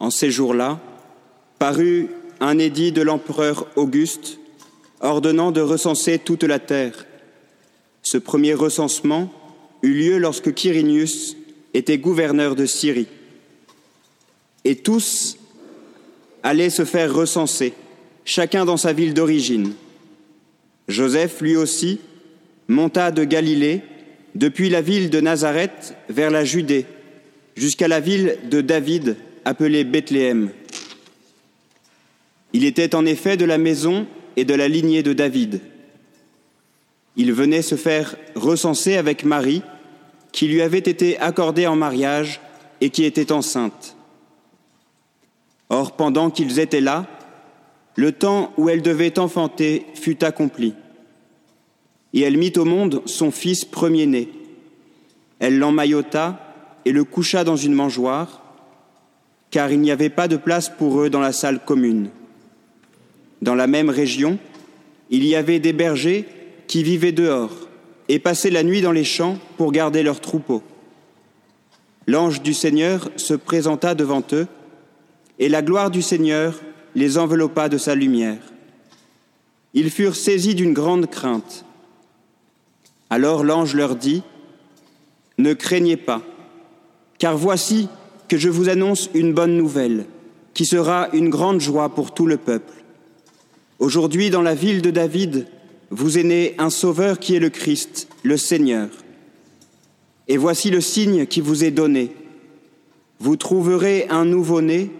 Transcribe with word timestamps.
En 0.00 0.10
ces 0.10 0.30
jours-là, 0.30 0.80
parut 1.58 2.08
un 2.40 2.58
édit 2.58 2.92
de 2.92 3.02
l'empereur 3.02 3.66
Auguste 3.76 4.38
ordonnant 5.00 5.50
de 5.50 5.60
recenser 5.60 6.18
toute 6.18 6.44
la 6.44 6.58
terre. 6.58 7.06
Ce 8.02 8.18
premier 8.18 8.54
recensement 8.54 9.32
eut 9.82 9.94
lieu 9.94 10.18
lorsque 10.18 10.54
Quirinius 10.54 11.36
était 11.74 11.98
gouverneur 11.98 12.56
de 12.56 12.66
Syrie. 12.66 13.08
Et 14.64 14.76
tous 14.76 15.36
allaient 16.42 16.70
se 16.70 16.84
faire 16.84 17.14
recenser, 17.14 17.74
chacun 18.24 18.64
dans 18.64 18.76
sa 18.76 18.92
ville 18.92 19.14
d'origine. 19.14 19.72
Joseph, 20.88 21.40
lui 21.40 21.56
aussi, 21.56 22.00
monta 22.66 23.10
de 23.10 23.24
Galilée, 23.24 23.82
depuis 24.34 24.68
la 24.68 24.80
ville 24.80 25.10
de 25.10 25.20
Nazareth 25.20 25.94
vers 26.08 26.30
la 26.30 26.44
Judée, 26.44 26.86
jusqu'à 27.56 27.88
la 27.88 28.00
ville 28.00 28.38
de 28.50 28.60
David, 28.60 29.16
appelée 29.48 29.84
Bethléem. 29.84 30.50
Il 32.52 32.66
était 32.66 32.94
en 32.94 33.06
effet 33.06 33.38
de 33.38 33.46
la 33.46 33.56
maison 33.56 34.06
et 34.36 34.44
de 34.44 34.52
la 34.52 34.68
lignée 34.68 35.02
de 35.02 35.14
David. 35.14 35.62
Il 37.16 37.32
venait 37.32 37.62
se 37.62 37.74
faire 37.74 38.14
recenser 38.34 38.98
avec 38.98 39.24
Marie, 39.24 39.62
qui 40.32 40.48
lui 40.48 40.60
avait 40.60 40.78
été 40.78 41.18
accordée 41.18 41.66
en 41.66 41.76
mariage 41.76 42.42
et 42.82 42.90
qui 42.90 43.04
était 43.04 43.32
enceinte. 43.32 43.96
Or, 45.70 45.96
pendant 45.96 46.28
qu'ils 46.28 46.58
étaient 46.58 46.82
là, 46.82 47.06
le 47.96 48.12
temps 48.12 48.52
où 48.58 48.68
elle 48.68 48.82
devait 48.82 49.18
enfanter 49.18 49.86
fut 49.94 50.22
accompli. 50.24 50.74
Et 52.12 52.20
elle 52.20 52.36
mit 52.36 52.52
au 52.58 52.66
monde 52.66 53.00
son 53.06 53.30
fils 53.30 53.64
premier-né. 53.64 54.28
Elle 55.38 55.58
l'emmaillota 55.58 56.54
et 56.84 56.92
le 56.92 57.04
coucha 57.04 57.44
dans 57.44 57.56
une 57.56 57.74
mangeoire, 57.74 58.42
car 59.50 59.70
il 59.70 59.80
n'y 59.80 59.90
avait 59.90 60.10
pas 60.10 60.28
de 60.28 60.36
place 60.36 60.68
pour 60.68 61.00
eux 61.00 61.10
dans 61.10 61.20
la 61.20 61.32
salle 61.32 61.60
commune. 61.64 62.10
Dans 63.40 63.54
la 63.54 63.66
même 63.66 63.90
région, 63.90 64.38
il 65.10 65.24
y 65.24 65.34
avait 65.34 65.58
des 65.60 65.72
bergers 65.72 66.26
qui 66.66 66.82
vivaient 66.82 67.12
dehors 67.12 67.68
et 68.08 68.18
passaient 68.18 68.50
la 68.50 68.62
nuit 68.62 68.80
dans 68.80 68.92
les 68.92 69.04
champs 69.04 69.38
pour 69.56 69.72
garder 69.72 70.02
leurs 70.02 70.20
troupeaux. 70.20 70.62
L'ange 72.06 72.42
du 72.42 72.54
Seigneur 72.54 73.10
se 73.16 73.34
présenta 73.34 73.94
devant 73.94 74.22
eux, 74.32 74.46
et 75.38 75.48
la 75.48 75.62
gloire 75.62 75.90
du 75.90 76.02
Seigneur 76.02 76.58
les 76.94 77.18
enveloppa 77.18 77.68
de 77.68 77.78
sa 77.78 77.94
lumière. 77.94 78.40
Ils 79.74 79.90
furent 79.90 80.16
saisis 80.16 80.54
d'une 80.54 80.72
grande 80.72 81.08
crainte. 81.08 81.64
Alors 83.10 83.44
l'ange 83.44 83.74
leur 83.74 83.94
dit, 83.94 84.22
Ne 85.36 85.52
craignez 85.52 85.96
pas, 85.98 86.22
car 87.18 87.36
voici 87.36 87.88
que 88.28 88.36
je 88.36 88.48
vous 88.48 88.68
annonce 88.68 89.10
une 89.14 89.32
bonne 89.32 89.56
nouvelle, 89.56 90.04
qui 90.54 90.66
sera 90.66 91.08
une 91.12 91.30
grande 91.30 91.60
joie 91.60 91.88
pour 91.88 92.12
tout 92.12 92.26
le 92.26 92.36
peuple. 92.36 92.72
Aujourd'hui, 93.78 94.30
dans 94.30 94.42
la 94.42 94.54
ville 94.54 94.82
de 94.82 94.90
David, 94.90 95.46
vous 95.90 96.18
est 96.18 96.24
né 96.24 96.54
un 96.58 96.70
sauveur 96.70 97.18
qui 97.18 97.34
est 97.34 97.40
le 97.40 97.48
Christ, 97.48 98.08
le 98.22 98.36
Seigneur. 98.36 98.88
Et 100.26 100.36
voici 100.36 100.70
le 100.70 100.80
signe 100.80 101.26
qui 101.26 101.40
vous 101.40 101.64
est 101.64 101.70
donné. 101.70 102.12
Vous 103.18 103.36
trouverez 103.36 104.06
un 104.10 104.24
nouveau-né, 104.24 104.90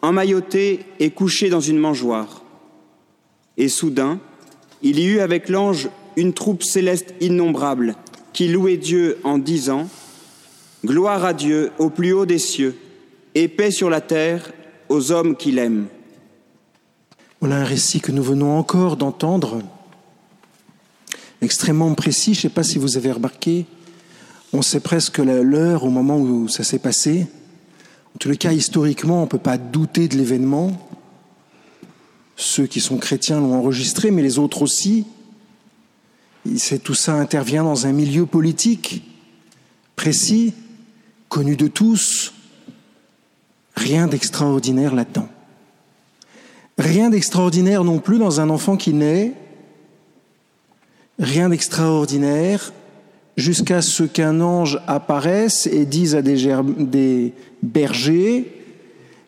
emmailloté 0.00 0.80
et 0.98 1.10
couché 1.10 1.50
dans 1.50 1.60
une 1.60 1.78
mangeoire. 1.78 2.42
Et 3.58 3.68
soudain, 3.68 4.18
il 4.82 4.98
y 4.98 5.06
eut 5.06 5.20
avec 5.20 5.48
l'ange 5.48 5.90
une 6.16 6.32
troupe 6.32 6.62
céleste 6.62 7.14
innombrable 7.20 7.96
qui 8.32 8.48
louait 8.48 8.78
Dieu 8.78 9.18
en 9.24 9.38
disant 9.38 9.88
Gloire 10.84 11.24
à 11.24 11.34
Dieu 11.34 11.72
au 11.78 11.90
plus 11.90 12.12
haut 12.12 12.26
des 12.26 12.38
cieux, 12.38 12.78
et 13.34 13.48
paix 13.48 13.70
sur 13.70 13.90
la 13.90 14.00
terre 14.00 14.52
aux 14.88 15.12
hommes 15.12 15.36
qui 15.36 15.52
l'aiment. 15.52 15.86
Voilà 17.40 17.56
un 17.56 17.64
récit 17.64 18.00
que 18.00 18.12
nous 18.12 18.22
venons 18.22 18.56
encore 18.56 18.96
d'entendre, 18.96 19.60
extrêmement 21.42 21.94
précis. 21.94 22.34
Je 22.34 22.38
ne 22.38 22.42
sais 22.42 22.48
pas 22.48 22.62
si 22.62 22.78
vous 22.78 22.96
avez 22.96 23.12
remarqué, 23.12 23.66
on 24.52 24.62
sait 24.62 24.80
presque 24.80 25.18
l'heure 25.18 25.84
au 25.84 25.90
moment 25.90 26.18
où 26.18 26.48
ça 26.48 26.64
s'est 26.64 26.78
passé. 26.78 27.26
En 28.14 28.28
les 28.28 28.36
cas, 28.36 28.52
historiquement, 28.52 29.18
on 29.18 29.24
ne 29.24 29.30
peut 29.30 29.38
pas 29.38 29.58
douter 29.58 30.08
de 30.08 30.16
l'événement. 30.16 30.88
Ceux 32.36 32.66
qui 32.66 32.80
sont 32.80 32.96
chrétiens 32.96 33.38
l'ont 33.38 33.54
enregistré, 33.54 34.10
mais 34.10 34.22
les 34.22 34.38
autres 34.38 34.62
aussi. 34.62 35.06
tout 36.82 36.94
ça 36.94 37.14
intervient 37.14 37.64
dans 37.64 37.86
un 37.86 37.92
milieu 37.92 38.26
politique 38.26 39.04
précis, 39.94 40.54
connu 41.30 41.56
de 41.56 41.68
tous. 41.68 42.34
Rien 43.76 44.06
d'extraordinaire 44.06 44.94
là-dedans. 44.94 45.28
Rien 46.76 47.08
d'extraordinaire 47.08 47.84
non 47.84 47.98
plus 47.98 48.18
dans 48.18 48.40
un 48.40 48.50
enfant 48.50 48.76
qui 48.76 48.92
naît. 48.92 49.32
Rien 51.18 51.48
d'extraordinaire 51.48 52.72
jusqu'à 53.36 53.80
ce 53.80 54.02
qu'un 54.02 54.40
ange 54.40 54.80
apparaisse 54.86 55.66
et 55.66 55.86
dise 55.86 56.14
à 56.14 56.22
des, 56.22 57.32
bergers, 57.62 58.52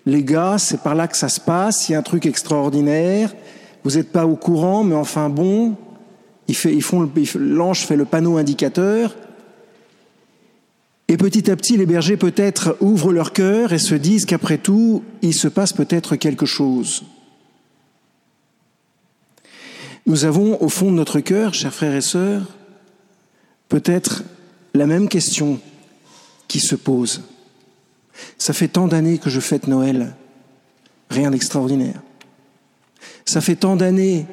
les 0.04 0.24
gars, 0.24 0.56
c'est 0.58 0.82
par 0.82 0.94
là 0.94 1.08
que 1.08 1.16
ça 1.16 1.28
se 1.28 1.40
passe, 1.40 1.88
il 1.88 1.92
y 1.92 1.94
a 1.94 1.98
un 1.98 2.02
truc 2.02 2.26
extraordinaire, 2.26 3.34
vous 3.84 3.92
n'êtes 3.92 4.10
pas 4.10 4.26
au 4.26 4.36
courant, 4.36 4.84
mais 4.84 4.94
enfin 4.94 5.28
bon, 5.28 5.76
l'ange 7.36 7.86
fait 7.86 7.96
le 7.96 8.04
panneau 8.04 8.36
indicateur, 8.36 9.14
et 11.12 11.18
petit 11.18 11.50
à 11.50 11.56
petit, 11.56 11.76
les 11.76 11.84
bergers 11.84 12.16
peut-être 12.16 12.78
ouvrent 12.80 13.12
leur 13.12 13.34
cœur 13.34 13.74
et 13.74 13.78
se 13.78 13.94
disent 13.94 14.24
qu'après 14.24 14.56
tout, 14.56 15.04
il 15.20 15.34
se 15.34 15.46
passe 15.46 15.74
peut-être 15.74 16.16
quelque 16.16 16.46
chose. 16.46 17.04
Nous 20.06 20.24
avons 20.24 20.56
au 20.62 20.70
fond 20.70 20.90
de 20.90 20.96
notre 20.96 21.20
cœur, 21.20 21.52
chers 21.52 21.74
frères 21.74 21.94
et 21.94 22.00
sœurs, 22.00 22.46
peut-être 23.68 24.24
la 24.72 24.86
même 24.86 25.10
question 25.10 25.60
qui 26.48 26.60
se 26.60 26.76
pose. 26.76 27.20
Ça 28.38 28.54
fait 28.54 28.68
tant 28.68 28.88
d'années 28.88 29.18
que 29.18 29.28
je 29.28 29.40
fête 29.40 29.66
Noël, 29.66 30.16
rien 31.10 31.30
d'extraordinaire. 31.30 32.00
Ça 33.26 33.42
fait 33.42 33.56
tant 33.56 33.76
d'années 33.76 34.24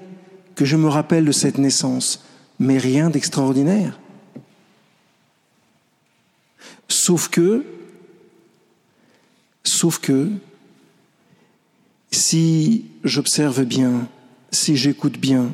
que 0.55 0.63
je 0.63 0.77
me 0.77 0.87
rappelle 0.87 1.25
de 1.25 1.33
cette 1.33 1.57
naissance, 1.57 2.23
mais 2.57 2.77
rien 2.77 3.09
d'extraordinaire. 3.09 3.99
Sauf 6.89 7.29
que, 7.29 7.63
sauf 9.63 9.99
que, 9.99 10.29
si 12.11 12.85
j'observe 13.03 13.63
bien, 13.63 14.09
si 14.51 14.75
j'écoute 14.75 15.17
bien, 15.19 15.51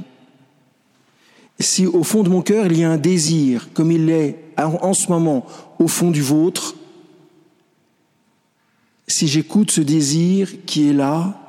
si 1.60 1.86
au 1.86 2.04
fond 2.04 2.24
de 2.24 2.30
mon 2.30 2.42
cœur 2.42 2.66
il 2.68 2.80
y 2.80 2.84
a 2.84 2.90
un 2.90 2.98
désir, 2.98 3.70
comme 3.74 3.92
il 3.92 4.10
est 4.10 4.38
en 4.58 4.94
ce 4.94 5.10
moment 5.10 5.46
au 5.80 5.88
fond 5.88 6.12
du 6.12 6.22
vôtre, 6.22 6.76
si 9.08 9.28
j'écoute 9.28 9.72
ce 9.72 9.82
désir 9.82 10.66
qui 10.66 10.90
est 10.90 10.94
là, 10.94 11.42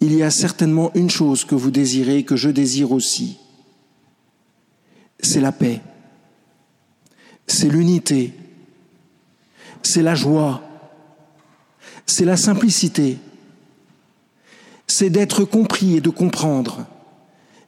il 0.00 0.14
y 0.14 0.22
a 0.22 0.30
certainement 0.30 0.90
une 0.94 1.10
chose 1.10 1.44
que 1.44 1.54
vous 1.54 1.70
désirez, 1.70 2.22
que 2.22 2.36
je 2.36 2.50
désire 2.50 2.92
aussi. 2.92 3.38
C'est 5.20 5.40
la 5.40 5.52
paix, 5.52 5.80
c'est 7.46 7.68
l'unité, 7.68 8.32
c'est 9.82 10.02
la 10.02 10.14
joie, 10.14 10.62
c'est 12.06 12.24
la 12.24 12.36
simplicité, 12.36 13.18
c'est 14.86 15.10
d'être 15.10 15.44
compris 15.44 15.96
et 15.96 16.00
de 16.00 16.10
comprendre, 16.10 16.86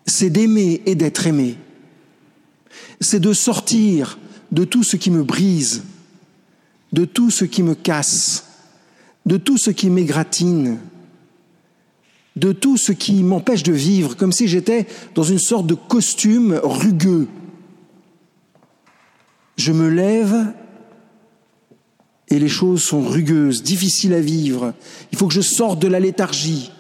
c'est 0.07 0.31
d'aimer 0.31 0.83
et 0.87 0.95
d'être 0.95 1.27
aimé, 1.27 1.57
c'est 3.01 3.21
de 3.21 3.33
sortir 3.33 4.19
de 4.53 4.65
tout 4.65 4.83
ce 4.83 4.97
qui 4.97 5.11
me 5.11 5.23
brise, 5.23 5.85
de 6.93 7.05
tout 7.05 7.31
ce 7.31 7.45
qui 7.45 7.63
me 7.63 7.75
casse, 7.75 8.45
de 9.27 9.37
tout 9.37 9.59
ce 9.59 9.71
qui 9.71 9.91
m'égratine, 9.91 10.79
de 12.37 12.53
tout 12.53 12.77
ce 12.77 12.93
qui 12.93 13.23
m'empêche 13.23 13.63
de 13.63 13.73
vivre, 13.73 14.17
comme 14.17 14.33
si 14.33 14.49
j'étais 14.49 14.87
dans 15.15 15.25
une 15.25 15.39
sorte 15.39 15.67
de 15.67 15.75
costume 15.75 16.59
rugueux. 16.63 17.29
Je 19.59 19.73
me 19.73 19.89
lève 19.89 20.55
et 22.29 22.39
les 22.39 22.49
choses 22.49 22.83
sont 22.83 23.03
rugueuses, 23.03 23.63
difficiles 23.63 24.15
à 24.15 24.21
vivre. 24.21 24.73
Il 25.13 25.19
faut 25.19 25.27
que 25.27 25.35
je 25.35 25.41
sorte 25.41 25.81
de 25.81 25.89
la 25.89 25.99
léthargie. 25.99 26.71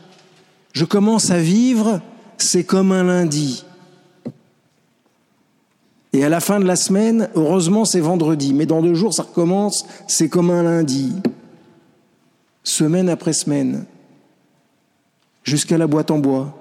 Je 0.72 0.84
commence 0.84 1.30
à 1.30 1.38
vivre, 1.38 2.00
c'est 2.36 2.64
comme 2.64 2.92
un 2.92 3.02
lundi. 3.02 3.64
Et 6.12 6.24
à 6.24 6.28
la 6.28 6.40
fin 6.40 6.60
de 6.60 6.66
la 6.66 6.76
semaine, 6.76 7.28
heureusement, 7.34 7.84
c'est 7.84 8.00
vendredi. 8.00 8.54
Mais 8.54 8.64
dans 8.64 8.80
deux 8.80 8.94
jours, 8.94 9.12
ça 9.12 9.24
recommence, 9.24 9.84
c'est 10.06 10.28
comme 10.28 10.50
un 10.50 10.62
lundi. 10.62 11.12
Semaine 12.62 13.08
après 13.08 13.32
semaine. 13.32 13.86
Jusqu'à 15.42 15.78
la 15.78 15.86
boîte 15.86 16.10
en 16.10 16.18
bois, 16.18 16.56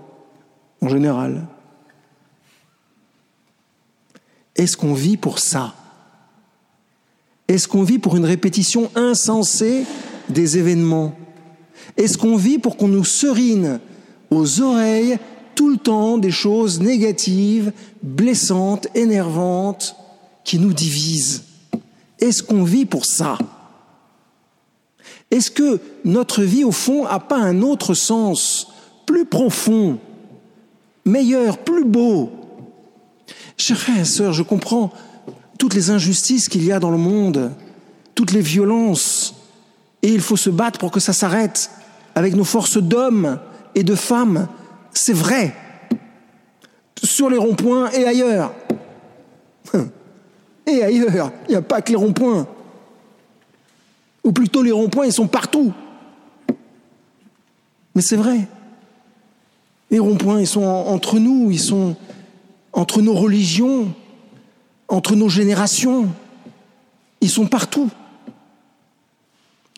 en 0.82 0.90
général. 0.90 1.48
Est-ce 4.56 4.76
qu'on 4.76 4.94
vit 4.94 5.18
pour 5.18 5.38
ça? 5.38 5.76
Est-ce 7.48 7.68
qu'on 7.68 7.84
vit 7.84 8.00
pour 8.00 8.18
une 8.18 8.26
répétition 8.26 8.92
insensée 8.96 9.86
des 10.30 10.58
événements? 10.58 11.14
Est-ce 11.96 12.18
qu'on 12.18 12.36
vit 12.36 12.58
pour 12.58 12.76
qu'on 12.76 12.90
nous 12.90 13.06
serine 13.06 13.80
aux 14.30 14.62
oreilles 14.62 15.18
tout 15.56 15.70
le 15.70 15.78
temps 15.78 16.18
des 16.18 16.32
choses 16.32 16.82
négatives, 16.82 17.72
blessantes, 18.04 18.88
énervantes, 18.96 19.96
qui 20.44 20.60
nous 20.60 20.74
divisent? 20.74 21.44
Est-ce 22.20 22.44
qu'on 22.44 22.64
vit 22.64 22.86
pour 22.86 23.06
ça? 23.06 23.38
Est-ce 25.32 25.52
que 25.52 25.80
notre 26.04 26.44
vie, 26.44 26.64
au 26.64 26.72
fond, 26.72 27.06
n'a 27.06 27.20
pas 27.20 27.38
un 27.38 27.62
autre 27.62 27.94
sens, 27.94 28.68
plus 29.06 29.26
profond, 29.26 30.00
meilleur, 31.06 31.58
plus 31.58 31.86
beau? 31.86 32.32
Chers 33.58 33.80
frères 33.80 34.34
je 34.34 34.44
comprends 34.44 34.92
toutes 35.58 35.74
les 35.74 35.90
injustices 35.90 36.50
qu'il 36.50 36.64
y 36.64 36.72
a 36.72 36.80
dans 36.80 36.92
le 36.92 36.98
monde, 36.98 37.52
toutes 38.16 38.32
les 38.32 38.42
violences, 38.42 39.36
et 40.02 40.10
il 40.10 40.22
faut 40.22 40.38
se 40.38 40.50
battre 40.50 40.80
pour 40.80 40.92
que 40.92 41.00
ça 41.00 41.14
s'arrête 41.14 41.70
avec 42.16 42.36
nos 42.36 42.44
forces 42.44 42.78
d'hommes 42.78 43.40
et 43.76 43.84
de 43.84 43.96
femmes. 43.96 44.48
C'est 44.94 45.14
vrai. 45.14 45.56
Sur 47.04 47.30
les 47.30 47.38
ronds-points 47.38 47.92
et 47.92 48.06
ailleurs. 48.06 48.54
Et 50.66 50.84
ailleurs. 50.84 51.32
Il 51.48 51.52
n'y 51.52 51.56
a 51.56 51.62
pas 51.62 51.82
que 51.82 51.92
les 51.92 51.96
ronds-points. 51.96 52.46
Ou 54.26 54.34
plutôt 54.34 54.62
les 54.62 54.74
ronds-points, 54.74 55.06
ils 55.06 55.14
sont 55.14 55.28
partout. 55.28 55.72
Mais 57.96 58.02
c'est 58.02 58.18
vrai. 58.18 58.48
Les 59.90 60.00
ronds-points, 60.00 60.42
ils 60.42 60.48
sont 60.48 60.64
entre 60.64 61.20
nous, 61.20 61.52
ils 61.52 61.60
sont 61.60 61.96
entre 62.74 63.02
nos 63.02 63.14
religions, 63.14 63.94
entre 64.88 65.16
nos 65.16 65.30
générations. 65.30 66.08
Ils 67.22 67.30
sont 67.30 67.48
partout. 67.48 67.90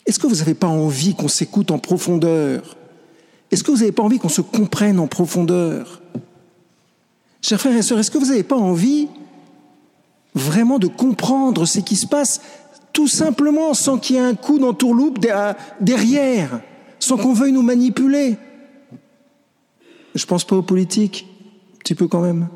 Est-ce 0.06 0.20
que 0.20 0.28
vous 0.28 0.36
n'avez 0.36 0.56
pas 0.56 0.68
envie 0.68 1.16
qu'on 1.16 1.28
s'écoute 1.28 1.72
en 1.72 1.80
profondeur? 1.80 2.76
Est-ce 3.52 3.64
que 3.64 3.72
vous 3.72 3.78
n'avez 3.78 3.92
pas 3.92 4.04
envie 4.04 4.20
qu'on 4.20 4.30
se 4.30 4.42
comprenne 4.42 5.00
en 5.00 5.08
profondeur? 5.08 6.02
Chers 7.42 7.60
frères 7.60 7.76
et 7.76 7.82
sœurs, 7.82 8.00
est-ce 8.00 8.12
que 8.12 8.18
vous 8.18 8.28
n'avez 8.28 8.44
pas 8.44 8.58
envie 8.58 9.08
vraiment 10.36 10.80
de 10.80 10.88
comprendre 10.88 11.66
ce 11.66 11.80
qui 11.80 11.96
se 11.96 12.06
passe 12.06 12.42
tout 12.92 13.08
simplement 13.08 13.74
sans 13.74 13.98
qu'il 13.98 14.18
y 14.18 14.20
ait 14.20 14.24
un 14.24 14.36
coup 14.36 14.60
d'entourloupe 14.60 15.20
derrière, 15.80 16.62
sans 17.00 17.18
qu'on 17.18 17.34
veuille 17.34 17.54
nous 17.54 17.62
manipuler? 17.62 18.38
Je 20.16 20.24
ne 20.24 20.28
pense 20.28 20.44
pas 20.44 20.56
aux 20.56 20.64
politiques, 20.64 21.28
un 21.76 21.78
petit 21.78 21.96
peu 21.96 22.08
quand 22.08 22.22
même. 22.22 22.50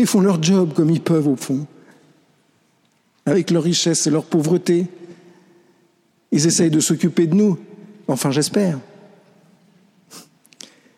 Ils 0.00 0.06
font 0.06 0.20
leur 0.20 0.42
job 0.42 0.72
comme 0.74 0.90
ils 0.90 1.00
peuvent 1.00 1.28
au 1.28 1.36
fond 1.36 1.66
avec 3.26 3.50
leur 3.50 3.62
richesse 3.62 4.06
et 4.06 4.10
leur 4.10 4.24
pauvreté. 4.24 4.86
Ils 6.30 6.46
essayent 6.46 6.70
de 6.70 6.80
s'occuper 6.80 7.26
de 7.26 7.34
nous, 7.34 7.58
enfin 8.08 8.30
j'espère. 8.30 8.78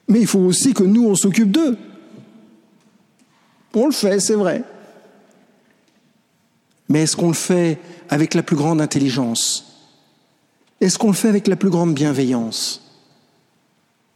Mais 0.08 0.20
il 0.20 0.26
faut 0.26 0.40
aussi 0.40 0.72
que 0.72 0.84
nous, 0.84 1.06
on 1.06 1.14
s'occupe 1.14 1.50
d'eux. 1.50 1.76
On 3.75 3.87
le 3.87 3.93
fait, 3.93 4.20
c'est 4.20 4.34
vrai. 4.34 4.64
Mais 6.88 7.02
est-ce 7.02 7.16
qu'on 7.16 7.28
le 7.28 7.34
fait 7.34 7.78
avec 8.08 8.34
la 8.34 8.43
plus 8.43 8.56
grande 8.56 8.81
intelligence? 8.81 9.64
Est-ce 10.81 10.98
qu'on 10.98 11.08
le 11.08 11.14
fait 11.14 11.28
avec 11.28 11.46
la 11.48 11.56
plus 11.56 11.70
grande 11.70 11.93
bienveillance? 11.93 12.82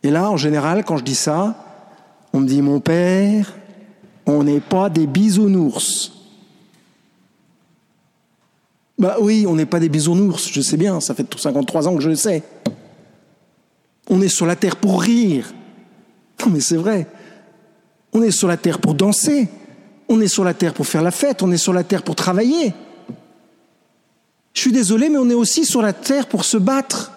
Et 0.02 0.10
là, 0.10 0.30
en 0.30 0.36
général, 0.36 0.84
quand 0.84 0.96
je 0.96 1.04
dis 1.04 1.14
ça, 1.14 1.66
on 2.32 2.40
me 2.40 2.46
dit, 2.46 2.62
mon 2.62 2.80
père, 2.80 3.54
on 4.30 4.44
n'est 4.44 4.60
pas 4.60 4.88
des 4.88 5.06
bisounours. 5.06 6.12
Bah 8.98 9.16
oui, 9.20 9.46
on 9.48 9.54
n'est 9.54 9.66
pas 9.66 9.80
des 9.80 9.88
bisounours, 9.88 10.50
je 10.50 10.60
sais 10.60 10.76
bien, 10.76 11.00
ça 11.00 11.14
fait 11.14 11.26
53 11.34 11.88
ans 11.88 11.96
que 11.96 12.02
je 12.02 12.10
le 12.10 12.16
sais. 12.16 12.42
On 14.10 14.20
est 14.20 14.28
sur 14.28 14.46
la 14.46 14.56
terre 14.56 14.76
pour 14.76 15.00
rire. 15.00 15.54
Non 16.40 16.50
mais 16.50 16.60
c'est 16.60 16.76
vrai. 16.76 17.06
On 18.12 18.22
est 18.22 18.30
sur 18.30 18.48
la 18.48 18.56
terre 18.56 18.78
pour 18.78 18.94
danser. 18.94 19.48
On 20.08 20.20
est 20.20 20.28
sur 20.28 20.44
la 20.44 20.52
terre 20.52 20.74
pour 20.74 20.86
faire 20.86 21.02
la 21.02 21.12
fête. 21.12 21.42
On 21.42 21.52
est 21.52 21.56
sur 21.56 21.72
la 21.72 21.84
terre 21.84 22.02
pour 22.02 22.16
travailler. 22.16 22.74
Je 24.52 24.60
suis 24.60 24.72
désolé, 24.72 25.08
mais 25.08 25.18
on 25.18 25.30
est 25.30 25.34
aussi 25.34 25.64
sur 25.64 25.80
la 25.80 25.92
terre 25.92 26.26
pour 26.26 26.44
se 26.44 26.56
battre. 26.56 27.12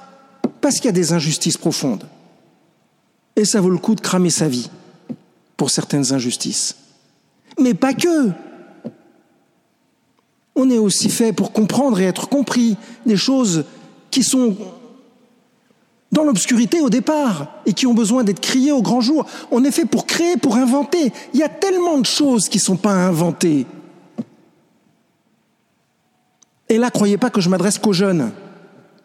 Parce 0.62 0.76
qu'il 0.76 0.86
y 0.86 0.90
a 0.90 0.94
des 0.94 1.12
injustices 1.12 1.58
profondes. 1.58 2.08
Et 3.36 3.46
ça 3.46 3.60
vaut 3.60 3.72
le 3.72 3.80
coup 3.80 3.96
de 3.96 4.02
cramer 4.02 4.30
sa 4.30 4.48
vie 4.48 4.70
pour 5.58 5.72
certaines 5.72 6.14
injustices. 6.14 6.76
Mais 7.60 7.74
pas 7.74 7.94
que. 7.94 8.32
On 10.56 10.70
est 10.70 10.78
aussi 10.78 11.10
fait 11.10 11.34
pour 11.34 11.52
comprendre 11.52 12.00
et 12.00 12.06
être 12.06 12.30
compris 12.30 12.78
des 13.06 13.18
choses 13.18 13.66
qui 14.12 14.24
sont 14.24 14.56
dans 16.12 16.24
l'obscurité 16.24 16.80
au 16.80 16.92
départ 16.92 17.48
et 17.66 17.74
qui 17.74 17.88
ont 17.88 17.96
besoin 17.96 18.24
d'être 18.24 18.40
criées 18.40 18.72
au 18.72 18.84
grand 18.84 19.02
jour. 19.02 19.26
On 19.50 19.64
est 19.64 19.72
fait 19.72 19.86
pour 19.86 20.06
créer, 20.06 20.38
pour 20.38 20.58
inventer. 20.58 21.12
Il 21.34 21.40
y 21.40 21.44
a 21.44 21.50
tellement 21.50 21.98
de 21.98 22.06
choses 22.06 22.48
qui 22.48 22.60
ne 22.60 22.64
sont 22.64 22.78
pas 22.78 22.94
inventées. 22.94 23.66
Et 26.70 26.78
là, 26.78 26.92
croyez 26.92 27.18
pas 27.18 27.32
que 27.32 27.42
je 27.42 27.50
m'adresse 27.50 27.80
qu'aux 27.80 27.94
jeunes, 27.94 28.32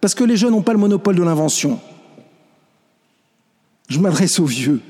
parce 0.00 0.14
que 0.14 0.24
les 0.24 0.36
jeunes 0.36 0.52
n'ont 0.52 0.62
pas 0.62 0.72
le 0.72 0.78
monopole 0.78 1.16
de 1.16 1.22
l'invention. 1.22 1.80
Je 3.88 3.98
m'adresse 3.98 4.38
aux 4.38 4.46
vieux, 4.46 4.80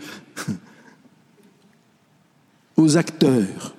aux 2.79 2.97
acteurs, 2.97 3.75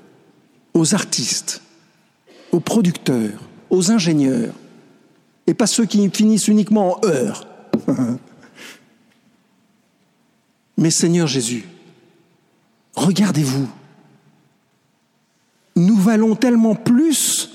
aux 0.76 0.94
artistes, 0.94 1.62
aux 2.52 2.60
producteurs, 2.60 3.40
aux 3.70 3.90
ingénieurs, 3.92 4.54
et 5.48 5.54
pas 5.56 5.68
ceux 5.68 5.86
qui 5.86 6.08
finissent 6.12 6.50
uniquement 6.50 6.98
en 6.98 7.08
heure. 7.08 7.48
Mais 10.78 10.92
Seigneur 10.92 11.28
Jésus, 11.28 11.66
regardez-vous, 12.96 13.68
nous 15.76 15.96
valons 15.96 16.36
tellement 16.36 16.76
plus 16.76 17.50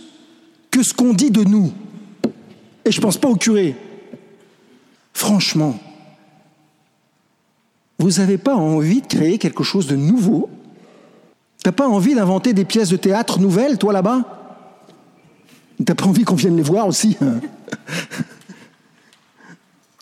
que 0.70 0.82
ce 0.82 0.94
qu'on 0.94 1.12
dit 1.12 1.30
de 1.30 1.44
nous. 1.44 1.72
Et 2.84 2.90
je 2.90 2.98
ne 2.98 3.02
pense 3.02 3.18
pas 3.18 3.28
au 3.28 3.36
curé. 3.36 3.76
Franchement, 5.12 5.78
vous 7.98 8.10
n'avez 8.12 8.38
pas 8.38 8.56
envie 8.56 9.02
de 9.02 9.06
créer 9.06 9.38
quelque 9.38 9.62
chose 9.62 9.86
de 9.86 9.96
nouveau? 9.96 10.50
Tu 11.64 11.68
n'as 11.68 11.72
pas 11.72 11.88
envie 11.88 12.14
d'inventer 12.14 12.52
des 12.52 12.66
pièces 12.66 12.90
de 12.90 12.96
théâtre 12.96 13.40
nouvelles, 13.40 13.78
toi 13.78 13.94
là-bas? 13.94 14.20
T'as 15.82 15.94
pas 15.94 16.04
envie 16.04 16.22
qu'on 16.22 16.34
vienne 16.34 16.56
les 16.56 16.62
voir 16.62 16.86
aussi 16.86 17.16
hein? 17.22 17.40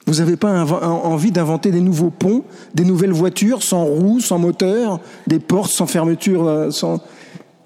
Vous 0.06 0.14
n'avez 0.14 0.36
pas 0.36 0.64
envie 0.64 1.30
d'inventer 1.30 1.70
des 1.70 1.80
nouveaux 1.80 2.10
ponts, 2.10 2.42
des 2.74 2.84
nouvelles 2.84 3.12
voitures 3.12 3.62
sans 3.62 3.84
roues, 3.84 4.18
sans 4.18 4.38
moteur, 4.38 4.98
des 5.28 5.38
portes 5.38 5.70
sans 5.70 5.86
fermeture 5.86 6.48
euh. 6.48 6.70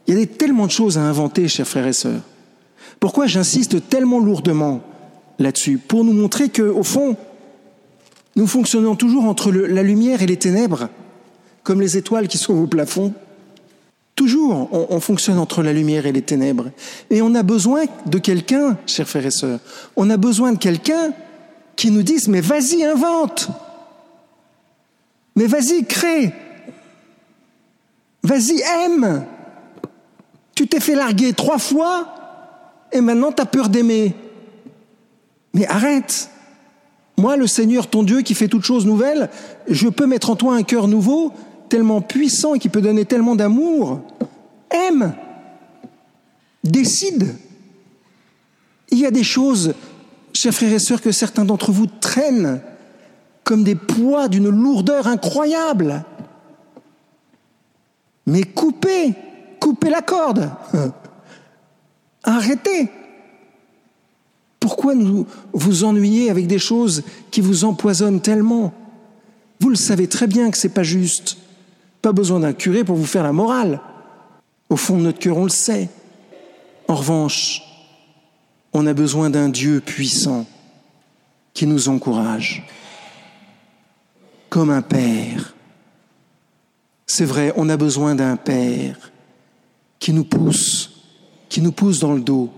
Il 0.07 0.19
y 0.19 0.23
a 0.23 0.27
tellement 0.27 0.67
de 0.67 0.71
choses 0.71 0.99
à 0.99 1.01
inventer, 1.01 1.49
chers 1.49 1.67
frères 1.67 1.87
et 1.87 1.95
sœurs. 1.95 2.21
Pourquoi 3.01 3.27
j'insiste 3.27 3.89
tellement 3.89 4.21
lourdement 4.21 4.83
là-dessus? 5.39 5.79
Pour 5.79 6.05
nous 6.05 6.13
montrer 6.13 6.51
que, 6.51 6.63
au 6.63 6.83
fond, 6.83 7.17
nous 8.37 8.47
fonctionnons 8.47 8.95
toujours 8.95 9.25
entre 9.25 9.51
la 9.51 9.83
lumière 9.83 10.21
et 10.21 10.27
les 10.27 10.37
ténèbres, 10.37 10.91
comme 11.63 11.81
les 11.81 11.97
étoiles 11.97 12.29
qui 12.29 12.37
sont 12.37 12.55
au 12.55 12.67
plafond. 12.67 13.15
Toujours, 14.17 14.71
on, 14.73 14.99
fonctionne 14.99 15.39
entre 15.39 15.63
la 15.63 15.75
lumière 15.75 16.07
et 16.07 16.13
les 16.13 16.23
ténèbres. 16.23 16.71
Et 17.11 17.21
on 17.21 17.35
a 17.35 17.43
besoin 17.43 17.85
de 18.07 18.17
quelqu'un, 18.17 18.79
chers 18.87 19.07
frères 19.07 19.27
et 19.27 19.31
sœurs, 19.31 19.61
on 19.95 20.09
a 20.09 20.17
besoin 20.17 20.55
de 20.55 20.59
quelqu'un 20.59 21.13
qui 21.77 21.91
nous 21.91 22.03
dise, 22.03 22.27
mais 22.27 22.41
vas-y, 22.41 22.83
invente. 22.83 23.51
Mais 25.37 25.47
vas-y, 25.47 25.85
crée. 25.85 26.33
Vas-y, 28.23 28.63
aime. 28.85 29.27
Tu 30.55 30.67
t'es 30.67 30.81
fait 30.81 30.95
larguer 30.95 31.35
trois 31.35 31.59
fois 31.59 32.15
et 32.93 33.03
maintenant 33.03 33.33
tu 33.33 33.43
as 33.43 33.47
peur 33.47 33.69
d'aimer. 33.69 34.15
Mais 35.53 35.67
arrête. 35.67 36.31
Moi, 37.19 37.37
le 37.37 37.47
Seigneur, 37.47 37.87
ton 37.89 38.03
Dieu, 38.03 38.23
qui 38.23 38.35
fait 38.35 38.49
toutes 38.49 38.65
choses 38.65 38.87
nouvelles, 38.87 39.29
je 39.69 39.89
peux 39.89 40.07
mettre 40.07 40.31
en 40.31 40.37
toi 40.37 40.55
un 40.55 40.63
cœur 40.63 40.89
nouveau 40.89 41.35
tellement 41.69 42.01
puissant 42.01 42.55
et 42.55 42.59
qui 42.59 42.69
peut 42.69 42.81
donner 42.81 43.05
tellement 43.05 43.37
d'amour. 43.37 44.01
Aime, 44.71 45.15
décide. 46.65 47.37
Il 48.91 48.99
y 48.99 49.07
a 49.07 49.11
des 49.11 49.25
choses, 49.25 49.75
chers 50.33 50.55
frères 50.55 50.73
et 50.73 50.79
sœurs, 50.79 51.01
que 51.01 51.13
certains 51.13 51.45
d'entre 51.45 51.73
vous 51.73 51.87
traînent 51.87 52.61
comme 53.45 53.65
des 53.65 53.75
poids 53.75 54.29
d'une 54.29 54.49
lourdeur 54.49 55.07
incroyable. 55.07 56.05
Mais 58.27 58.43
coupez, 58.43 59.15
coupez 59.61 59.91
la 59.91 60.03
corde. 60.03 60.51
Arrêtez. 62.25 62.91
Pourquoi 64.59 64.97
nous 64.97 65.27
vous 65.53 65.85
ennuyez 65.85 66.29
avec 66.29 66.49
des 66.49 66.59
choses 66.59 67.05
qui 67.31 67.41
vous 67.41 67.65
empoisonnent 67.65 68.21
tellement? 68.21 68.75
Vous 69.61 69.69
le 69.69 69.77
savez 69.77 70.09
très 70.09 70.27
bien 70.27 70.51
que 70.51 70.59
ce 70.59 70.67
n'est 70.67 70.75
pas 70.75 70.83
juste. 70.83 71.39
Pas 72.07 72.13
besoin 72.13 72.39
d'un 72.39 72.53
curé 72.53 72.85
pour 72.85 72.95
vous 72.95 73.05
faire 73.05 73.25
la 73.25 73.33
morale. 73.33 73.81
Au 74.71 74.77
fond 74.77 74.97
de 74.97 75.03
notre 75.03 75.19
cœur, 75.19 75.37
on 75.39 75.43
le 75.43 75.51
sait. 75.51 75.89
En 76.87 76.95
revanche, 76.95 77.63
on 78.73 78.87
a 78.87 78.95
besoin 78.95 79.29
d'un 79.29 79.49
Dieu 79.49 79.81
puissant 79.81 80.47
qui 81.53 81.67
nous 81.67 81.89
encourage, 81.89 82.65
comme 84.49 84.71
un 84.71 84.83
Père. 84.83 85.57
C'est 87.09 87.25
vrai, 87.25 87.53
on 87.57 87.69
a 87.69 87.77
besoin 87.77 88.15
d'un 88.15 88.37
Père 88.37 89.11
qui 89.99 90.13
nous 90.13 90.23
pousse, 90.23 91.03
qui 91.49 91.61
nous 91.61 91.73
pousse 91.73 91.99
dans 91.99 92.13
le 92.13 92.21
dos 92.21 92.53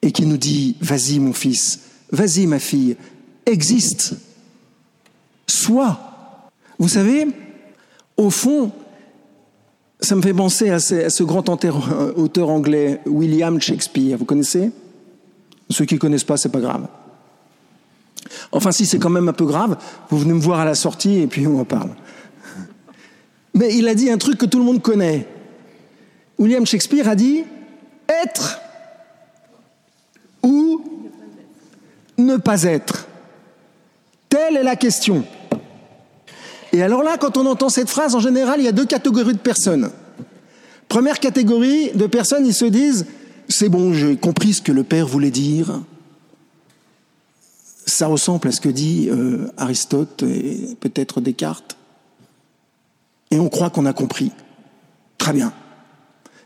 et 0.00 0.12
qui 0.12 0.26
nous 0.26 0.36
dit, 0.36 0.76
vas-y 0.80 1.18
mon 1.18 1.32
fils, 1.32 1.80
vas-y 2.12 2.46
ma 2.46 2.60
fille, 2.60 2.96
existe, 3.46 4.14
sois. 5.48 5.98
Vous 6.78 6.86
savez, 6.86 7.26
au 8.20 8.30
fond, 8.30 8.70
ça 9.98 10.14
me 10.14 10.22
fait 10.22 10.34
penser 10.34 10.70
à 10.70 10.78
ce, 10.78 11.22
grand 11.22 11.48
auteur 11.48 12.48
anglais, 12.50 13.00
William 13.06 13.60
Shakespeare. 13.60 14.18
Vous 14.18 14.24
connaissez? 14.24 14.70
Ceux 15.70 15.86
qui 15.86 15.94
ne 15.94 16.00
connaissent 16.00 16.24
pas, 16.24 16.36
c'est 16.36 16.50
pas 16.50 16.60
grave. 16.60 16.86
Enfin, 18.52 18.72
si 18.72 18.84
c'est 18.84 18.98
quand 18.98 19.10
même 19.10 19.28
un 19.28 19.32
peu 19.32 19.46
grave, 19.46 19.78
vous 20.10 20.18
venez 20.18 20.34
me 20.34 20.40
voir 20.40 20.60
à 20.60 20.64
la 20.64 20.74
sortie 20.74 21.18
et 21.18 21.26
puis 21.26 21.46
on 21.46 21.60
en 21.60 21.64
parle. 21.64 21.90
Mais 23.54 23.74
il 23.74 23.88
a 23.88 23.94
dit 23.94 24.10
un 24.10 24.18
truc 24.18 24.38
que 24.38 24.46
tout 24.46 24.58
le 24.58 24.64
monde 24.64 24.82
connaît. 24.82 25.26
William 26.38 26.66
Shakespeare 26.66 27.08
a 27.08 27.14
dit 27.14 27.44
être 28.08 28.60
ou 30.42 30.82
ne 32.18 32.36
pas 32.36 32.64
être. 32.64 33.06
Telle 34.28 34.56
est 34.56 34.62
la 34.62 34.76
question. 34.76 35.24
Et 36.80 36.82
alors 36.82 37.02
là, 37.02 37.18
quand 37.18 37.36
on 37.36 37.44
entend 37.44 37.68
cette 37.68 37.90
phrase, 37.90 38.14
en 38.14 38.20
général, 38.20 38.58
il 38.58 38.64
y 38.64 38.68
a 38.68 38.72
deux 38.72 38.86
catégories 38.86 39.34
de 39.34 39.38
personnes. 39.38 39.90
Première 40.88 41.20
catégorie 41.20 41.90
de 41.90 42.06
personnes, 42.06 42.46
ils 42.46 42.54
se 42.54 42.64
disent, 42.64 43.04
c'est 43.50 43.68
bon, 43.68 43.92
j'ai 43.92 44.16
compris 44.16 44.54
ce 44.54 44.62
que 44.62 44.72
le 44.72 44.82
Père 44.82 45.06
voulait 45.06 45.30
dire. 45.30 45.82
Ça 47.84 48.06
ressemble 48.06 48.48
à 48.48 48.52
ce 48.52 48.62
que 48.62 48.70
dit 48.70 49.10
euh, 49.10 49.48
Aristote 49.58 50.22
et 50.22 50.74
peut-être 50.80 51.20
Descartes. 51.20 51.76
Et 53.30 53.38
on 53.38 53.50
croit 53.50 53.68
qu'on 53.68 53.84
a 53.84 53.92
compris. 53.92 54.32
Très 55.18 55.34
bien. 55.34 55.52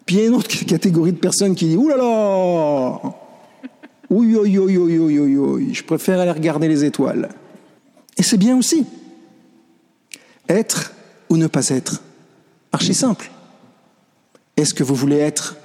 Puis 0.04 0.16
il 0.16 0.20
y 0.20 0.24
a 0.24 0.26
une 0.26 0.34
autre 0.34 0.48
catégorie 0.66 1.12
de 1.12 1.18
personnes 1.18 1.54
qui 1.54 1.66
dit, 1.66 1.76
ouh 1.76 1.86
là 1.86 3.00
oui, 4.10 4.36
oui, 4.36 4.58
oui, 4.58 4.76
oui, 4.76 4.98
oui, 4.98 5.36
oui, 5.36 5.74
je 5.74 5.84
préfère 5.84 6.18
aller 6.18 6.32
regarder 6.32 6.66
les 6.66 6.84
étoiles. 6.84 7.28
Et 8.16 8.24
c'est 8.24 8.36
bien 8.36 8.58
aussi. 8.58 8.84
Être 10.48 10.92
ou 11.28 11.36
ne 11.36 11.46
pas 11.46 11.68
être? 11.68 12.02
Archi 12.72 12.94
simple. 12.94 13.30
Est-ce 14.56 14.74
que 14.74 14.82
vous 14.82 14.94
voulez 14.94 15.18
être 15.18 15.56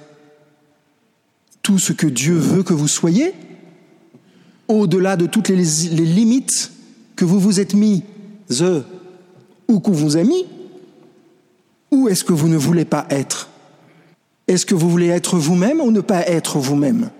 tout 1.62 1.78
ce 1.78 1.92
que 1.92 2.06
Dieu 2.06 2.34
veut 2.34 2.62
que 2.62 2.72
vous 2.72 2.88
soyez? 2.88 3.34
Au-delà 4.68 5.16
de 5.16 5.26
toutes 5.26 5.48
les, 5.48 5.56
limites 5.56 6.72
que 7.16 7.24
vous 7.24 7.40
vous 7.40 7.60
êtes 7.60 7.74
mis, 7.74 8.04
ou 9.68 9.80
qu'on 9.80 9.92
vous 9.92 10.16
a 10.16 10.22
mis? 10.22 10.46
Ou 11.90 12.08
est-ce 12.08 12.24
que 12.24 12.32
vous 12.32 12.48
ne 12.48 12.56
voulez 12.56 12.84
pas 12.84 13.06
être? 13.10 13.48
Est-ce 14.46 14.66
que 14.66 14.74
vous 14.74 14.88
voulez 14.88 15.08
être 15.08 15.38
vous-même 15.38 15.80
ou 15.80 15.90
ne 15.90 16.00
pas 16.00 16.26
être 16.26 16.58
vous-même? 16.58 17.10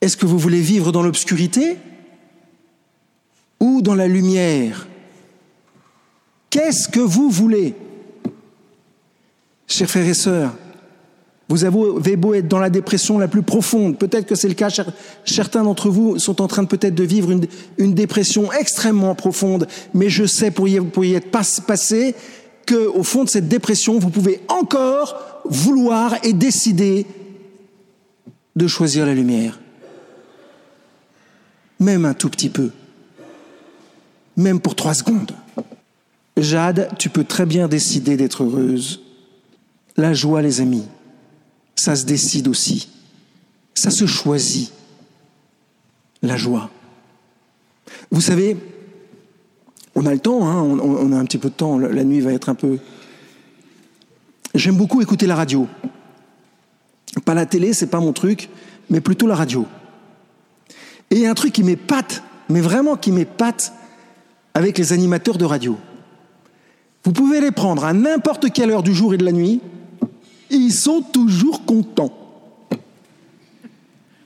Est-ce 0.00 0.16
que 0.16 0.26
vous 0.26 0.38
voulez 0.38 0.60
vivre 0.60 0.90
dans 0.90 1.02
l'obscurité 1.02 1.76
ou 3.60 3.82
dans 3.82 3.94
la 3.94 4.08
lumière? 4.08 4.88
Qu'est-ce 6.52 6.86
que 6.86 7.00
vous 7.00 7.30
voulez? 7.30 7.74
Chers 9.66 9.88
frères 9.88 10.06
et 10.06 10.12
sœurs, 10.12 10.52
vous 11.48 11.64
avez 11.64 12.16
beau 12.16 12.34
être 12.34 12.46
dans 12.46 12.58
la 12.58 12.68
dépression 12.68 13.18
la 13.18 13.26
plus 13.26 13.42
profonde, 13.42 13.96
peut-être 13.96 14.26
que 14.26 14.34
c'est 14.34 14.48
le 14.48 14.54
cas, 14.54 14.68
certains 15.24 15.62
d'entre 15.62 15.88
vous 15.88 16.18
sont 16.18 16.42
en 16.42 16.48
train 16.48 16.66
peut-être 16.66 16.94
de 16.94 17.04
vivre 17.04 17.30
une, 17.78 17.94
dépression 17.94 18.52
extrêmement 18.52 19.14
profonde, 19.14 19.66
mais 19.94 20.10
je 20.10 20.26
sais 20.26 20.50
pour 20.50 20.68
y, 20.68 20.72
y 20.72 21.14
être 21.14 21.30
passé 21.30 22.14
qu'au 22.68 23.02
fond 23.02 23.24
de 23.24 23.30
cette 23.30 23.48
dépression, 23.48 23.98
vous 23.98 24.10
pouvez 24.10 24.42
encore 24.48 25.40
vouloir 25.46 26.16
et 26.22 26.34
décider 26.34 27.06
de 28.56 28.66
choisir 28.66 29.06
la 29.06 29.14
lumière. 29.14 29.58
Même 31.80 32.04
un 32.04 32.12
tout 32.12 32.28
petit 32.28 32.50
peu. 32.50 32.72
Même 34.36 34.60
pour 34.60 34.74
trois 34.74 34.92
secondes. 34.92 35.32
Jade, 36.36 36.88
tu 36.98 37.10
peux 37.10 37.24
très 37.24 37.46
bien 37.46 37.68
décider 37.68 38.16
d'être 38.16 38.44
heureuse. 38.44 39.02
La 39.96 40.14
joie, 40.14 40.40
les 40.40 40.60
amis, 40.60 40.86
ça 41.76 41.96
se 41.96 42.04
décide 42.04 42.48
aussi. 42.48 42.88
Ça 43.74 43.90
se 43.90 44.06
choisit. 44.06 44.72
La 46.22 46.36
joie. 46.36 46.70
Vous 48.10 48.20
savez, 48.20 48.56
on 49.94 50.06
a 50.06 50.12
le 50.12 50.20
temps, 50.20 50.48
hein, 50.48 50.62
on, 50.62 51.12
a 51.12 51.16
un 51.16 51.24
petit 51.24 51.38
peu 51.38 51.48
de 51.48 51.54
temps, 51.54 51.78
la 51.78 52.04
nuit 52.04 52.20
va 52.20 52.32
être 52.32 52.48
un 52.48 52.54
peu... 52.54 52.78
J'aime 54.54 54.76
beaucoup 54.76 55.00
écouter 55.00 55.26
la 55.26 55.34
radio. 55.34 55.66
Pas 57.24 57.34
la 57.34 57.46
télé, 57.46 57.72
c'est 57.72 57.86
pas 57.86 58.00
mon 58.00 58.12
truc, 58.12 58.48
mais 58.90 59.00
plutôt 59.00 59.26
la 59.26 59.34
radio. 59.34 59.66
Et 61.10 61.26
un 61.26 61.34
truc 61.34 61.52
qui 61.52 61.62
m'épate, 61.62 62.22
mais 62.48 62.60
vraiment 62.60 62.96
qui 62.96 63.12
m'épate 63.12 63.72
avec 64.54 64.78
les 64.78 64.92
animateurs 64.92 65.38
de 65.38 65.44
radio. 65.44 65.78
Vous 67.04 67.12
pouvez 67.12 67.40
les 67.40 67.50
prendre 67.50 67.84
à 67.84 67.92
n'importe 67.92 68.52
quelle 68.52 68.70
heure 68.70 68.82
du 68.82 68.94
jour 68.94 69.14
et 69.14 69.18
de 69.18 69.24
la 69.24 69.32
nuit, 69.32 69.60
ils 70.50 70.72
sont 70.72 71.02
toujours 71.02 71.64
contents. 71.64 72.12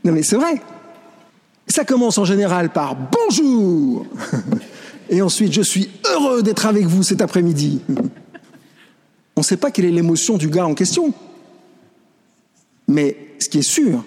Non 0.04 0.12
mais 0.12 0.22
c'est 0.22 0.36
vrai. 0.36 0.60
Ça 1.68 1.84
commence 1.84 2.18
en 2.18 2.24
général 2.24 2.70
par 2.70 2.96
bonjour 2.96 4.06
et 5.10 5.20
ensuite 5.22 5.52
je 5.52 5.62
suis 5.62 5.88
heureux 6.04 6.42
d'être 6.42 6.66
avec 6.66 6.86
vous 6.86 7.02
cet 7.02 7.22
après-midi. 7.22 7.80
On 9.36 9.40
ne 9.40 9.44
sait 9.44 9.56
pas 9.56 9.70
quelle 9.70 9.86
est 9.86 9.90
l'émotion 9.90 10.36
du 10.36 10.48
gars 10.48 10.66
en 10.66 10.74
question. 10.74 11.12
Mais 12.88 13.16
ce 13.38 13.48
qui 13.48 13.58
est 13.58 13.62
sûr, 13.62 14.04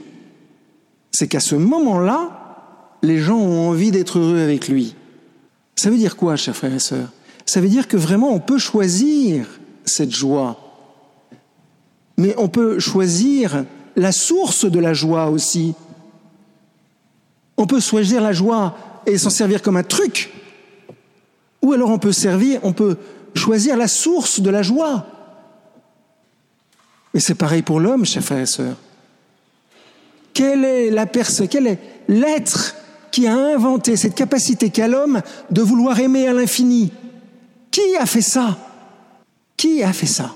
c'est 1.12 1.28
qu'à 1.28 1.40
ce 1.40 1.56
moment-là, 1.56 2.98
les 3.02 3.20
gens 3.20 3.38
ont 3.38 3.70
envie 3.70 3.92
d'être 3.92 4.20
heureux 4.20 4.40
avec 4.40 4.70
lui. 4.70 4.96
Ça 5.76 5.90
veut 5.90 5.98
dire 5.98 6.16
quoi, 6.16 6.36
chers 6.36 6.56
frères 6.56 6.74
et 6.74 6.80
sœurs? 6.80 7.10
Ça 7.50 7.62
veut 7.62 7.68
dire 7.68 7.88
que 7.88 7.98
vraiment 7.98 8.29
on 8.29 8.39
peut 8.39 8.60
choisir 8.60 9.48
cette 9.84 10.12
joie. 10.12 10.58
Mais 12.15 12.36
on 12.38 12.48
peut 12.48 12.79
choisir 12.79 13.65
la 13.96 14.12
source 14.12 14.65
de 14.65 14.79
la 14.79 14.94
joie 14.94 15.29
aussi. 15.29 15.74
On 17.58 17.65
peut 17.65 17.79
choisir 17.79 18.22
la 18.22 18.34
joie 18.34 18.77
et 19.08 19.18
s'en 19.18 19.32
servir 19.32 19.63
comme 19.63 19.77
un 19.77 19.84
truc. 19.84 20.32
Ou 21.63 21.74
alors 21.74 21.89
on 21.89 21.98
peut 21.98 22.12
servir, 22.12 22.60
on 22.62 22.72
peut 22.72 22.98
choisir 23.34 23.77
la 23.77 23.88
source 23.88 24.41
de 24.41 24.50
la 24.51 24.62
joie. 24.62 25.08
Et 27.15 27.20
c'est 27.20 27.34
pareil 27.34 27.63
pour 27.63 27.79
l'homme, 27.79 28.06
chers 28.06 28.24
frères 28.24 28.41
et 28.41 28.46
sœurs. 28.46 28.77
Quelle 30.34 30.63
est 30.63 30.91
la 30.91 31.08
personne, 31.08 31.48
quel 31.48 31.65
est 31.65 31.79
l'être 32.08 32.75
qui 33.12 33.25
a 33.25 33.34
inventé 33.34 33.98
cette 33.98 34.13
capacité 34.13 34.70
qu'a 34.70 34.88
l'homme 34.88 35.22
de 35.50 35.62
vouloir 35.63 36.00
aimer 36.00 36.27
à 36.27 36.34
l'infini? 36.34 36.91
Qui 37.72 37.96
a 37.98 38.06
fait 38.06 38.22
ça? 38.22 38.58
Qui 39.58 39.84
a 39.84 39.94
fait 39.94 40.06
ça? 40.06 40.34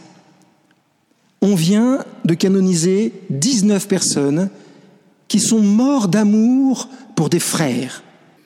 On 1.41 1.55
vient 1.55 2.05
de 2.25 2.33
canoniser 2.33 3.13
19 3.29 3.87
personnes 3.87 4.49
qui 5.27 5.39
sont 5.39 5.61
morts 5.61 6.07
d'amour 6.07 6.87
pour 7.15 7.29
des 7.29 7.39
frères, 7.39 8.03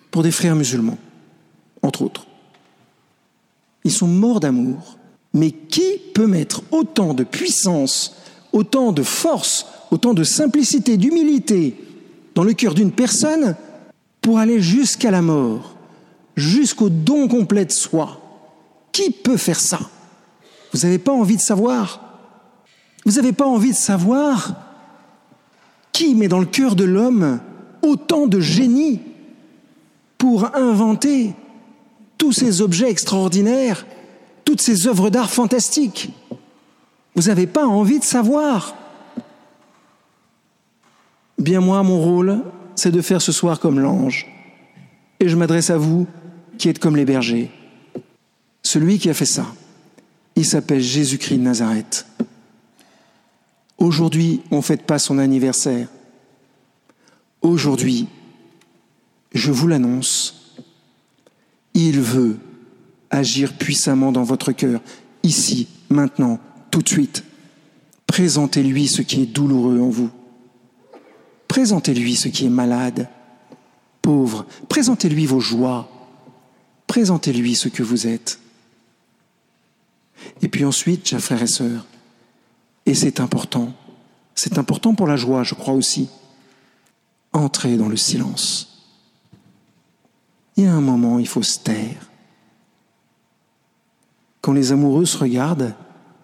pour 0.09 0.23
des 0.23 0.31
frères 0.31 0.55
musulmans, 0.55 0.97
entre 1.81 2.01
autres. 2.01 2.27
Ils 3.83 3.91
sont 3.91 4.07
morts 4.07 4.39
d'amour. 4.39 4.97
Mais 5.33 5.51
qui 5.51 5.99
peut 6.13 6.25
mettre 6.25 6.63
autant 6.71 7.13
de 7.13 7.23
puissance, 7.23 8.15
autant 8.53 8.91
de 8.91 9.03
force, 9.03 9.67
autant 9.91 10.13
de 10.13 10.23
simplicité, 10.23 10.97
d'humilité 10.97 11.75
dans 12.33 12.43
le 12.43 12.53
cœur 12.53 12.73
d'une 12.73 12.91
personne 12.91 13.55
pour 14.21 14.39
aller 14.39 14.61
jusqu'à 14.61 15.11
la 15.11 15.21
mort, 15.21 15.75
jusqu'au 16.35 16.89
don 16.89 17.27
complet 17.27 17.65
de 17.65 17.71
soi? 17.71 18.26
Qui 18.97 19.11
peut 19.11 19.37
faire 19.37 19.59
ça? 19.59 19.79
Vous 20.73 20.79
n'avez 20.79 20.97
pas 20.97 21.11
envie 21.11 21.35
de 21.35 21.41
savoir? 21.41 22.01
Vous 23.05 23.11
n'avez 23.11 23.31
pas 23.31 23.45
envie 23.45 23.69
de 23.69 23.75
savoir 23.75 24.55
qui 25.91 26.15
met 26.15 26.27
dans 26.27 26.39
le 26.39 26.47
cœur 26.47 26.75
de 26.75 26.83
l'homme 26.83 27.39
autant 27.83 28.25
de 28.25 28.39
génie 28.39 29.01
pour 30.17 30.55
inventer 30.55 31.35
tous 32.17 32.31
ces 32.31 32.61
objets 32.61 32.89
extraordinaires, 32.89 33.85
toutes 34.45 34.61
ces 34.61 34.87
œuvres 34.87 35.11
d'art 35.11 35.29
fantastiques? 35.29 36.09
Vous 37.15 37.27
n'avez 37.27 37.45
pas 37.45 37.67
envie 37.67 37.99
de 37.99 38.03
savoir? 38.03 38.75
Bien 41.37 41.61
moi, 41.61 41.83
mon 41.83 42.01
rôle, 42.01 42.39
c'est 42.73 42.91
de 42.91 43.01
faire 43.03 43.21
ce 43.21 43.31
soir 43.31 43.59
comme 43.59 43.79
l'ange. 43.79 44.25
Et 45.19 45.29
je 45.29 45.35
m'adresse 45.35 45.69
à 45.69 45.77
vous 45.77 46.07
qui 46.57 46.67
êtes 46.67 46.79
comme 46.79 46.95
les 46.95 47.05
bergers. 47.05 47.51
Celui 48.67 48.99
qui 48.99 49.09
a 49.09 49.13
fait 49.13 49.25
ça, 49.25 49.45
il 50.35 50.45
s'appelle 50.45 50.81
Jésus-Christ 50.81 51.37
de 51.37 51.43
Nazareth. 51.43 52.05
Aujourd'hui, 53.77 54.41
on 54.51 54.57
ne 54.57 54.61
fête 54.61 54.85
pas 54.85 54.99
son 54.99 55.19
anniversaire, 55.19 55.87
Aujourd'hui, 57.41 58.07
je 59.31 59.53
vous 59.53 59.69
l'annonce, 59.69 60.57
il 61.75 62.01
veut 62.01 62.39
agir 63.09 63.53
puissamment 63.53 64.11
dans 64.11 64.23
votre 64.23 64.51
cœur, 64.51 64.81
ici, 65.23 65.69
maintenant, 65.87 66.37
tout 66.69 66.81
de 66.81 66.89
suite. 66.89 67.23
Présentez-lui 68.05 68.89
ce 68.89 69.01
qui 69.01 69.21
est 69.21 69.27
douloureux 69.27 69.79
en 69.79 69.87
vous. 69.89 70.09
Présentez-lui 71.47 72.17
ce 72.17 72.27
qui 72.27 72.45
est 72.45 72.49
malade, 72.49 73.07
pauvre. 74.01 74.45
Présentez-lui 74.67 75.25
vos 75.25 75.39
joies. 75.39 75.89
Présentez-lui 76.87 77.55
ce 77.55 77.69
que 77.69 77.83
vous 77.83 78.07
êtes. 78.07 78.41
Puis 80.57 80.65
ensuite, 80.65 81.07
chers 81.07 81.21
frères 81.21 81.43
et 81.43 81.45
sœurs, 81.45 81.85
et 82.87 82.95
c'est 82.95 83.19
important, 83.19 83.73
c'est 84.33 84.57
important 84.57 84.95
pour 84.95 85.05
la 85.05 85.15
joie, 85.15 85.43
je 85.43 85.53
crois 85.53 85.75
aussi, 85.75 86.09
entrez 87.31 87.77
dans 87.77 87.89
le 87.89 87.95
silence. 87.95 88.83
Il 90.55 90.63
y 90.63 90.67
a 90.67 90.73
un 90.73 90.81
moment, 90.81 91.19
il 91.19 91.27
faut 91.27 91.43
se 91.43 91.59
taire. 91.59 92.09
Quand 94.41 94.51
les 94.51 94.71
amoureux 94.71 95.05
se 95.05 95.19
regardent, 95.19 95.75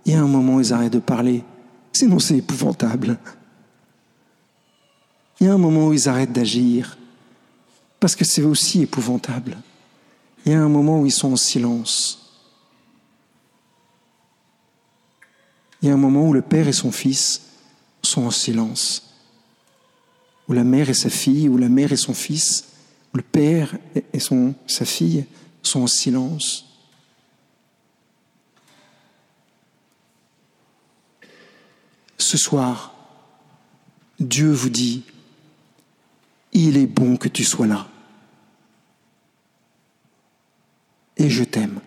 il 0.03 0.13
y 0.13 0.15
a 0.15 0.23
un 0.23 0.27
moment, 0.27 0.59
ils 0.59 0.73
arrêtent 0.73 0.93
de 0.93 0.97
parler. 0.97 1.43
Sinon, 1.91 2.17
c'est 2.17 2.37
épouvantable. 2.37 3.19
Il 5.39 5.45
y 5.45 5.49
a 5.51 5.53
un 5.53 5.59
moment 5.59 5.89
où 5.89 5.93
ils 5.93 6.09
arrêtent 6.09 6.33
d'agir, 6.33 6.97
parce 7.99 8.15
que 8.15 8.25
c'est 8.25 8.41
aussi 8.41 8.81
épouvantable. 8.81 9.59
Il 10.43 10.53
y 10.53 10.55
a 10.55 10.63
un 10.63 10.69
moment 10.69 11.01
où 11.01 11.05
ils 11.05 11.11
sont 11.11 11.33
en 11.33 11.35
silence. 11.35 12.22
Il 15.83 15.87
y 15.87 15.89
a 15.89 15.95
un 15.95 15.97
moment 15.97 16.29
où 16.29 16.33
le 16.33 16.41
père 16.41 16.69
et 16.69 16.73
son 16.73 16.93
fils 16.93 17.41
sont 18.01 18.23
en 18.23 18.31
silence, 18.31 19.13
où 20.47 20.53
la 20.53 20.63
mère 20.63 20.89
et 20.89 20.93
sa 20.93 21.09
fille, 21.09 21.49
où 21.49 21.57
la 21.57 21.67
mère 21.67 21.91
et 21.91 21.97
son 21.97 22.13
fils, 22.13 22.69
où 23.13 23.17
le 23.17 23.23
père 23.23 23.77
et 24.13 24.19
son, 24.19 24.55
sa 24.65 24.85
fille 24.85 25.25
sont 25.61 25.81
en 25.81 25.87
silence. 25.87 26.65
Ce 32.17 32.37
soir, 32.37 32.95
Dieu 34.21 34.51
vous 34.51 34.69
dit, 34.69 35.03
il 36.53 36.77
est 36.77 36.87
bon 36.87 37.17
que 37.17 37.27
tu 37.27 37.43
sois 37.43 37.67
là. 37.67 37.89
Et 41.17 41.29
je 41.29 41.43
t'aime. 41.43 41.81